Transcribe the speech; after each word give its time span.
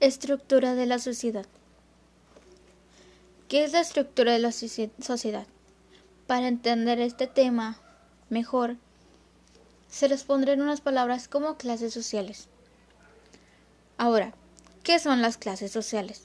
Estructura 0.00 0.74
de 0.74 0.86
la 0.86 0.98
sociedad. 0.98 1.44
¿Qué 3.48 3.64
es 3.64 3.72
la 3.72 3.80
estructura 3.80 4.32
de 4.32 4.38
la 4.38 4.50
sociedad? 4.50 5.46
Para 6.26 6.48
entender 6.48 6.98
este 7.00 7.26
tema 7.26 7.78
mejor, 8.30 8.78
se 9.90 10.08
les 10.08 10.24
pondrá 10.24 10.54
en 10.54 10.62
unas 10.62 10.80
palabras 10.80 11.28
como 11.28 11.58
clases 11.58 11.92
sociales. 11.92 12.48
Ahora, 13.98 14.32
¿qué 14.84 14.98
son 14.98 15.20
las 15.20 15.36
clases 15.36 15.70
sociales? 15.70 16.22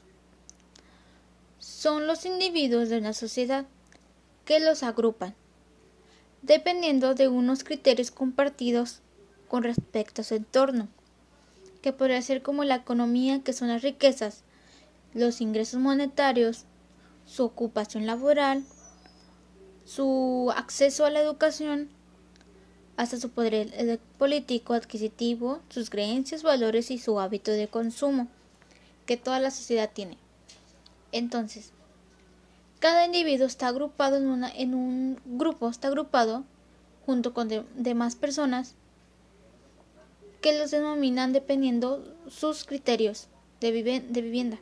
Son 1.60 2.08
los 2.08 2.26
individuos 2.26 2.88
de 2.88 3.00
una 3.00 3.12
sociedad 3.12 3.66
que 4.46 4.62
los 4.62 4.84
agrupan, 4.84 5.36
dependiendo 6.44 7.14
de 7.14 7.28
unos 7.28 7.66
criterios 7.66 8.10
compartidos 8.10 9.02
con 9.50 9.64
respecto 9.64 10.22
a 10.22 10.24
su 10.24 10.36
entorno 10.36 10.88
que 11.86 11.94
podría 11.94 12.20
ser 12.24 12.42
como 12.42 12.64
la 12.64 12.78
economía, 12.78 13.44
que 13.44 13.54
son 13.54 13.68
las 13.68 13.84
riquezas, 13.84 14.42
los 15.14 15.40
ingresos 15.40 15.80
monetarios, 15.80 16.66
su 17.28 17.44
ocupación 17.44 18.08
laboral, 18.08 18.64
su 19.86 20.52
acceso 20.56 21.06
a 21.06 21.12
la 21.12 21.20
educación, 21.20 21.90
hasta 22.98 23.20
su 23.20 23.30
poder 23.30 24.00
político 24.18 24.74
adquisitivo, 24.74 25.60
sus 25.70 25.92
creencias, 25.92 26.42
valores 26.42 26.90
y 26.90 26.98
su 26.98 27.20
hábito 27.20 27.52
de 27.52 27.68
consumo 27.68 28.30
que 29.06 29.16
toda 29.16 29.40
la 29.40 29.52
sociedad 29.52 29.92
tiene. 29.94 30.18
Entonces, 31.12 31.70
cada 32.80 33.06
individuo 33.06 33.46
está 33.46 33.68
agrupado 33.68 34.18
en, 34.18 34.26
una, 34.26 34.50
en 34.50 34.74
un 34.74 35.20
grupo, 35.24 35.70
está 35.70 35.90
agrupado 35.90 36.46
junto 37.06 37.36
con 37.36 37.48
demás 37.76 38.16
personas 38.16 38.74
que 40.46 40.56
los 40.56 40.70
denominan 40.70 41.34
dependiendo 41.34 42.16
sus 42.28 42.66
criterios 42.66 43.30
de, 43.62 43.72
vivienda. 43.72 44.60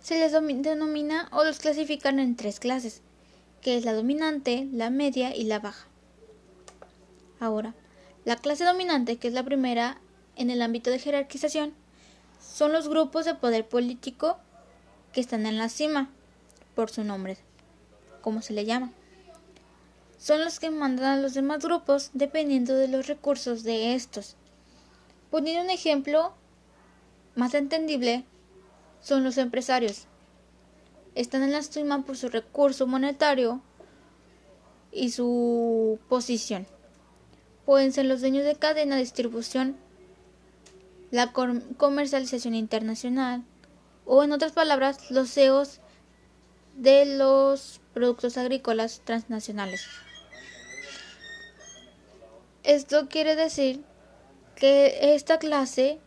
Se 0.00 0.20
les 0.20 0.30
denomina 0.62 1.28
o 1.32 1.42
los 1.42 1.58
clasifican 1.58 2.20
en 2.20 2.36
tres 2.36 2.60
clases, 2.60 3.00
que 3.60 3.76
es 3.76 3.84
la 3.84 3.92
dominante, 3.92 4.68
la 4.72 4.88
media 4.88 5.34
y 5.34 5.42
la 5.42 5.58
baja. 5.58 5.84
Ahora, 7.40 7.74
la 8.24 8.36
clase 8.36 8.64
dominante, 8.64 9.16
que 9.16 9.26
es 9.26 9.34
la 9.34 9.42
primera 9.42 10.00
en 10.36 10.50
el 10.50 10.62
ámbito 10.62 10.92
de 10.92 11.00
jerarquización, 11.00 11.74
son 12.40 12.70
los 12.70 12.88
grupos 12.88 13.24
de 13.24 13.34
poder 13.34 13.66
político 13.66 14.38
que 15.12 15.20
están 15.20 15.44
en 15.44 15.58
la 15.58 15.68
cima, 15.68 16.08
por 16.76 16.88
su 16.88 17.02
nombre, 17.02 17.36
como 18.20 18.42
se 18.42 18.52
le 18.52 18.64
llama 18.64 18.92
son 20.20 20.44
los 20.44 20.60
que 20.60 20.70
mandan 20.70 21.18
a 21.18 21.22
los 21.22 21.32
demás 21.32 21.64
grupos 21.64 22.10
dependiendo 22.12 22.74
de 22.74 22.88
los 22.88 23.06
recursos 23.06 23.62
de 23.62 23.94
estos. 23.94 24.36
Poniendo 25.30 25.64
un 25.64 25.70
ejemplo 25.70 26.34
más 27.34 27.54
entendible, 27.54 28.26
son 29.00 29.24
los 29.24 29.38
empresarios. 29.38 30.04
Están 31.14 31.42
en 31.42 31.52
la 31.52 31.58
estima 31.58 32.04
por 32.04 32.18
su 32.18 32.28
recurso 32.28 32.86
monetario 32.86 33.62
y 34.92 35.10
su 35.10 35.98
posición. 36.10 36.66
Pueden 37.64 37.92
ser 37.92 38.04
los 38.04 38.20
dueños 38.20 38.44
de 38.44 38.56
cadena 38.56 38.96
de 38.96 39.02
distribución, 39.02 39.78
la 41.10 41.32
comercialización 41.32 42.54
internacional 42.54 43.42
o 44.04 44.22
en 44.22 44.32
otras 44.32 44.52
palabras 44.52 45.10
los 45.10 45.32
CEOs 45.32 45.80
de 46.76 47.16
los 47.16 47.80
productos 47.94 48.36
agrícolas 48.36 49.00
transnacionales. 49.04 49.86
Esto 52.62 53.08
quiere 53.08 53.36
decir 53.36 53.82
que 54.54 55.14
esta 55.14 55.38
clase, 55.38 55.98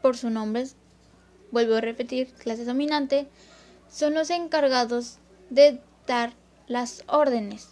por 0.00 0.16
su 0.16 0.30
nombre, 0.30 0.66
vuelvo 1.50 1.74
a 1.74 1.80
repetir, 1.80 2.32
clase 2.34 2.64
dominante, 2.64 3.26
son 3.90 4.14
los 4.14 4.30
encargados 4.30 5.18
de 5.50 5.80
dar 6.06 6.32
las 6.68 7.02
órdenes. 7.08 7.70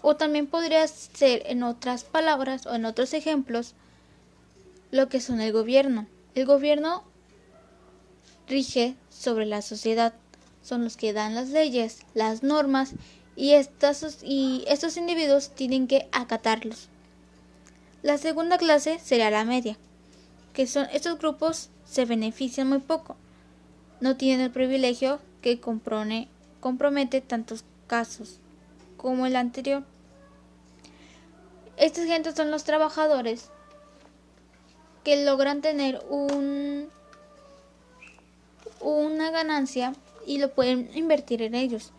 O 0.00 0.16
también 0.16 0.46
podría 0.46 0.86
ser, 0.88 1.42
en 1.46 1.62
otras 1.62 2.04
palabras 2.04 2.66
o 2.66 2.74
en 2.74 2.84
otros 2.84 3.14
ejemplos, 3.14 3.74
lo 4.90 5.08
que 5.08 5.20
son 5.20 5.40
el 5.40 5.52
gobierno. 5.52 6.06
El 6.34 6.46
gobierno 6.46 7.04
rige 8.48 8.96
sobre 9.10 9.46
la 9.46 9.62
sociedad, 9.62 10.14
son 10.62 10.84
los 10.84 10.96
que 10.96 11.12
dan 11.12 11.34
las 11.34 11.50
leyes, 11.50 12.00
las 12.14 12.42
normas 12.42 12.92
y, 13.36 13.52
estos, 13.52 14.18
y 14.22 14.64
estos 14.68 14.96
individuos 14.96 15.50
tienen 15.50 15.86
que 15.86 16.08
acatarlos. 16.12 16.88
La 18.02 18.18
segunda 18.18 18.58
clase 18.58 18.98
sería 18.98 19.30
la 19.30 19.44
media, 19.44 19.76
que 20.52 20.66
son 20.66 20.86
estos 20.92 21.18
grupos 21.18 21.70
se 21.84 22.04
benefician 22.04 22.68
muy 22.68 22.78
poco, 22.78 23.16
no 24.00 24.16
tienen 24.16 24.40
el 24.40 24.50
privilegio 24.50 25.20
que 25.42 25.60
compromete 25.60 27.20
tantos 27.20 27.64
casos 27.86 28.40
como 28.96 29.26
el 29.26 29.36
anterior. 29.36 29.84
Estos 31.76 32.04
gente 32.04 32.34
son 32.34 32.50
los 32.50 32.64
trabajadores 32.64 33.50
que 35.02 35.24
logran 35.24 35.60
tener 35.60 36.02
un, 36.08 36.88
una 38.80 39.30
ganancia 39.30 39.92
y 40.26 40.38
lo 40.38 40.52
pueden 40.54 40.90
invertir 40.96 41.42
en 41.42 41.54
ellos 41.54 41.92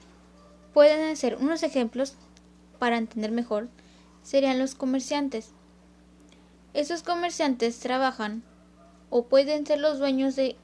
pueden 0.76 1.16
ser 1.16 1.38
unos 1.38 1.64
ejemplos 1.64 2.16
para 2.80 2.98
entender 2.98 3.32
mejor 3.32 3.70
serían 4.24 4.60
los 4.60 4.76
comerciantes. 4.76 5.52
Esos 6.74 7.02
comerciantes 7.02 7.80
trabajan 7.80 8.44
o 9.10 9.24
pueden 9.24 9.66
ser 9.66 9.80
los 9.80 10.00
dueños 10.00 10.36
de 10.36 10.58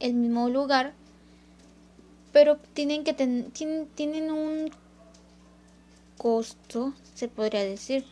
el 0.00 0.12
mismo 0.12 0.50
lugar, 0.50 0.92
pero 2.30 2.58
tienen 2.74 3.04
que 3.04 3.14
tienen, 3.14 3.86
tienen 3.94 4.30
un 4.30 4.70
costo, 6.18 6.92
se 7.14 7.28
podría 7.28 7.64
decir. 7.64 8.04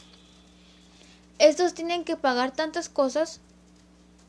Estos 1.39 1.75
tienen 1.75 2.05
que 2.05 2.17
pagar 2.17 2.53
tantas 2.53 2.89
cosas 2.89 3.43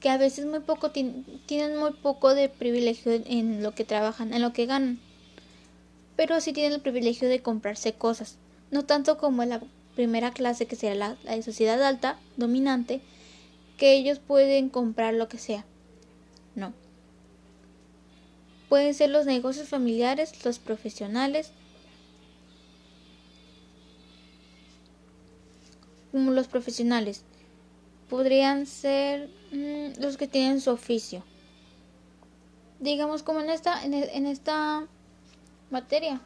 que 0.01 0.09
a 0.09 0.17
veces 0.17 0.45
muy 0.45 0.59
poco 0.59 0.91
tienen 0.91 1.77
muy 1.77 1.93
poco 1.93 2.35
de 2.35 2.49
privilegio 2.49 3.13
en 3.13 3.63
lo 3.63 3.73
que 3.73 3.85
trabajan, 3.85 4.33
en 4.33 4.41
lo 4.41 4.51
que 4.51 4.65
ganan 4.65 4.99
pero 6.21 6.39
sí 6.39 6.53
tienen 6.53 6.73
el 6.73 6.81
privilegio 6.81 7.27
de 7.27 7.41
comprarse 7.41 7.93
cosas, 7.93 8.37
no 8.69 8.85
tanto 8.85 9.17
como 9.17 9.43
la 9.43 9.59
primera 9.95 10.29
clase 10.29 10.67
que 10.67 10.75
sería 10.75 10.93
la, 10.93 11.15
de 11.15 11.41
sociedad 11.41 11.81
alta, 11.81 12.19
dominante, 12.37 13.01
que 13.75 13.93
ellos 13.93 14.19
pueden 14.19 14.69
comprar 14.69 15.15
lo 15.15 15.27
que 15.27 15.39
sea. 15.39 15.65
No. 16.53 16.73
Pueden 18.69 18.93
ser 18.93 19.09
los 19.09 19.25
negocios 19.25 19.67
familiares, 19.67 20.45
los 20.45 20.59
profesionales, 20.59 21.53
como 26.11 26.29
los 26.33 26.47
profesionales. 26.47 27.23
Podrían 28.11 28.67
ser 28.67 29.27
mm, 29.51 29.99
los 29.99 30.17
que 30.17 30.27
tienen 30.27 30.61
su 30.61 30.69
oficio. 30.69 31.23
Digamos 32.79 33.23
como 33.23 33.39
en 33.39 33.49
esta, 33.49 33.83
en, 33.83 33.95
en 33.95 34.27
esta 34.27 34.87
materia. 35.71 36.21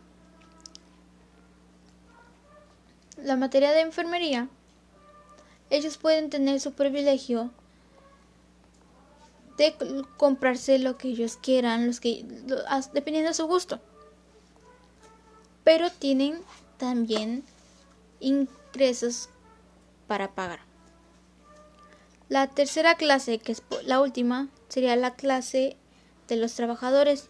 La 3.17 3.37
materia 3.37 3.71
de 3.71 3.81
enfermería, 3.81 4.49
ellos 5.69 5.97
pueden 5.97 6.29
tener 6.29 6.59
su 6.59 6.73
privilegio 6.73 7.51
de 9.57 9.73
comprarse 10.17 10.79
lo 10.79 10.97
que 10.97 11.09
ellos 11.09 11.37
quieran, 11.37 11.87
los 11.87 11.99
que 11.99 12.25
dependiendo 12.93 13.29
de 13.29 13.33
su 13.33 13.47
gusto. 13.47 13.79
Pero 15.63 15.89
tienen 15.89 16.41
también 16.77 17.43
ingresos 18.19 19.29
para 20.07 20.35
pagar. 20.35 20.59
La 22.27 22.47
tercera 22.47 22.95
clase, 22.95 23.37
que 23.37 23.53
es 23.53 23.63
la 23.83 24.01
última, 24.01 24.49
sería 24.67 24.95
la 24.95 25.15
clase 25.15 25.77
de 26.27 26.35
los 26.35 26.53
trabajadores 26.53 27.29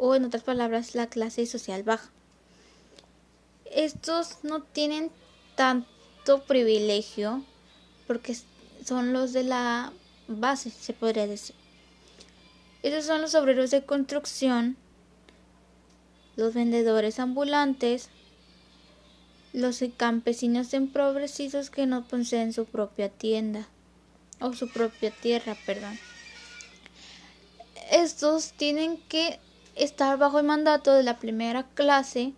o 0.00 0.14
en 0.14 0.24
otras 0.24 0.42
palabras 0.42 0.94
la 0.94 1.08
clase 1.08 1.44
social 1.44 1.82
baja. 1.82 2.10
Estos 3.70 4.38
no 4.42 4.62
tienen 4.62 5.10
tanto 5.56 6.42
privilegio 6.46 7.44
porque 8.06 8.34
son 8.84 9.12
los 9.12 9.34
de 9.34 9.44
la 9.44 9.92
base, 10.26 10.70
se 10.70 10.94
podría 10.94 11.26
decir. 11.26 11.54
Estos 12.82 13.04
son 13.04 13.20
los 13.20 13.34
obreros 13.34 13.70
de 13.70 13.84
construcción, 13.84 14.78
los 16.34 16.54
vendedores 16.54 17.18
ambulantes, 17.18 18.08
los 19.52 19.84
campesinos 19.98 20.72
empobrecidos 20.72 21.68
que 21.68 21.84
no 21.84 22.04
poseen 22.04 22.54
su 22.54 22.64
propia 22.64 23.10
tienda 23.10 23.68
o 24.40 24.54
su 24.54 24.70
propia 24.70 25.10
tierra, 25.10 25.58
perdón. 25.66 25.98
Estos 27.92 28.52
tienen 28.52 28.96
que 28.96 29.38
estar 29.84 30.18
bajo 30.18 30.38
el 30.38 30.46
mandato 30.46 30.92
de 30.92 31.02
la 31.02 31.18
primera 31.18 31.64
clase 31.74 32.32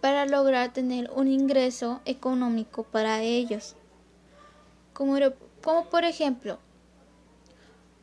para 0.00 0.26
lograr 0.26 0.72
tener 0.72 1.10
un 1.14 1.28
ingreso 1.28 2.00
económico 2.04 2.84
para 2.84 3.22
ellos. 3.22 3.76
Como, 4.92 5.16
como 5.62 5.86
por 5.86 6.04
ejemplo, 6.04 6.58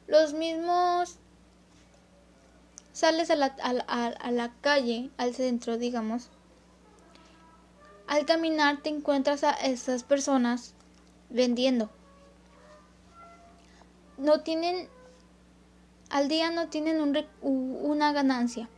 Los 0.08 0.34
mismos 0.34 1.18
sales 2.94 3.30
a 3.30 3.36
la, 3.36 3.48
a 3.48 4.32
la 4.32 4.54
calle, 4.62 5.10
al 5.18 5.36
centro, 5.36 5.78
digamos. 5.78 6.30
Al 8.08 8.26
caminar 8.26 8.82
te 8.82 8.90
encuentras 8.90 9.44
a 9.44 9.52
esas 9.52 10.04
personas 10.04 10.74
vendiendo. 11.30 11.90
No 14.18 14.40
tienen, 14.40 14.88
al 16.10 16.28
día 16.28 16.52
no 16.52 16.68
tienen 16.70 17.02
un, 17.02 17.26
una 17.42 18.12
ganancia, 18.14 18.70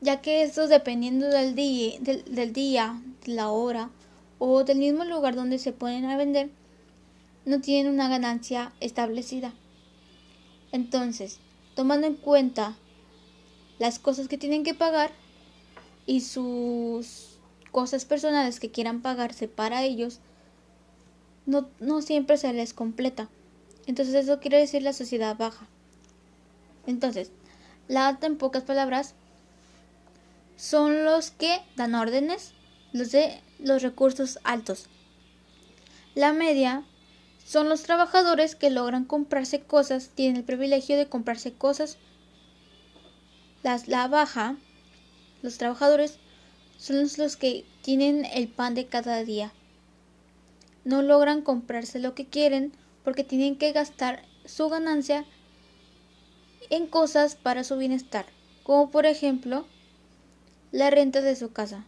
ya 0.00 0.20
que 0.20 0.42
estos 0.42 0.68
dependiendo 0.68 1.26
del 1.26 1.54
día, 1.54 1.98
del, 2.00 2.52
día, 2.52 3.00
de 3.24 3.34
la 3.34 3.50
hora 3.50 3.90
o 4.38 4.64
del 4.64 4.78
mismo 4.78 5.04
lugar 5.04 5.34
donde 5.34 5.58
se 5.58 5.72
ponen 5.72 6.04
a 6.04 6.16
vender, 6.16 6.50
no 7.46 7.60
tienen 7.60 7.92
una 7.92 8.08
ganancia 8.08 8.72
establecida. 8.80 9.54
Entonces, 10.72 11.38
tomando 11.74 12.06
en 12.06 12.14
cuenta 12.14 12.76
las 13.78 13.98
cosas 13.98 14.28
que 14.28 14.38
tienen 14.38 14.64
que 14.64 14.74
pagar 14.74 15.12
y 16.06 16.20
sus 16.20 17.38
cosas 17.70 18.04
personales 18.04 18.60
que 18.60 18.70
quieran 18.70 19.00
pagarse 19.00 19.48
para 19.48 19.82
ellos, 19.82 20.20
no, 21.46 21.68
no 21.80 22.02
siempre 22.02 22.36
se 22.36 22.52
les 22.52 22.74
completa. 22.74 23.28
Entonces 23.86 24.14
eso 24.14 24.40
quiere 24.40 24.58
decir 24.58 24.82
la 24.82 24.92
sociedad 24.92 25.36
baja. 25.36 25.68
Entonces, 26.86 27.30
la 27.88 28.08
alta 28.08 28.26
en 28.26 28.38
pocas 28.38 28.62
palabras 28.62 29.14
son 30.56 31.04
los 31.04 31.30
que 31.30 31.60
dan 31.76 31.94
órdenes, 31.94 32.52
los 32.92 33.10
de 33.10 33.40
los 33.58 33.82
recursos 33.82 34.38
altos. 34.44 34.86
La 36.14 36.32
media 36.32 36.84
son 37.44 37.68
los 37.68 37.82
trabajadores 37.82 38.54
que 38.54 38.70
logran 38.70 39.04
comprarse 39.04 39.60
cosas, 39.60 40.10
tienen 40.14 40.36
el 40.36 40.44
privilegio 40.44 40.96
de 40.96 41.08
comprarse 41.08 41.52
cosas. 41.52 41.98
Las, 43.62 43.88
la 43.88 44.08
baja, 44.08 44.56
los 45.42 45.58
trabajadores, 45.58 46.18
son 46.78 47.06
los 47.18 47.36
que 47.36 47.64
tienen 47.82 48.24
el 48.24 48.48
pan 48.48 48.74
de 48.74 48.86
cada 48.86 49.24
día. 49.24 49.52
No 50.84 51.02
logran 51.02 51.42
comprarse 51.42 51.98
lo 51.98 52.14
que 52.14 52.26
quieren 52.26 52.72
porque 53.04 53.24
tienen 53.24 53.56
que 53.56 53.72
gastar 53.72 54.22
su 54.44 54.68
ganancia 54.68 55.24
en 56.70 56.86
cosas 56.86 57.36
para 57.36 57.64
su 57.64 57.76
bienestar, 57.76 58.26
como 58.62 58.90
por 58.90 59.06
ejemplo 59.06 59.66
la 60.72 60.90
renta 60.90 61.20
de 61.20 61.36
su 61.36 61.52
casa. 61.52 61.84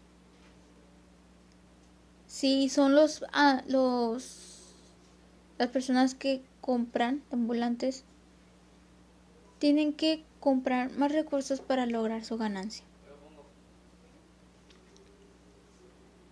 Si 2.26 2.68
son 2.68 2.94
los, 2.94 3.24
ah, 3.32 3.62
los 3.66 4.46
las 5.58 5.68
personas 5.70 6.14
que 6.14 6.42
compran 6.60 7.22
ambulantes 7.32 8.04
tienen 9.58 9.92
que 9.92 10.24
comprar 10.40 10.92
más 10.92 11.12
recursos 11.12 11.60
para 11.60 11.86
lograr 11.86 12.24
su 12.24 12.36
ganancia. 12.36 12.85